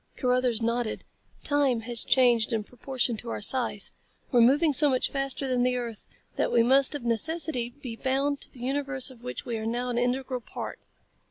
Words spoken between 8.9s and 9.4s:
of